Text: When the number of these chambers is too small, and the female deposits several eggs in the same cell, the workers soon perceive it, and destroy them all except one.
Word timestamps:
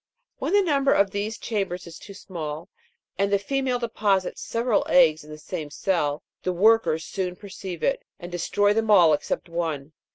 When 0.39 0.53
the 0.53 0.63
number 0.63 0.91
of 0.91 1.11
these 1.11 1.37
chambers 1.37 1.85
is 1.85 1.99
too 1.99 2.15
small, 2.15 2.69
and 3.19 3.31
the 3.31 3.37
female 3.37 3.77
deposits 3.77 4.41
several 4.41 4.83
eggs 4.89 5.23
in 5.23 5.29
the 5.29 5.37
same 5.37 5.69
cell, 5.69 6.23
the 6.41 6.51
workers 6.51 7.05
soon 7.05 7.35
perceive 7.35 7.83
it, 7.83 8.01
and 8.19 8.31
destroy 8.31 8.73
them 8.73 8.89
all 8.89 9.13
except 9.13 9.47
one. 9.47 9.93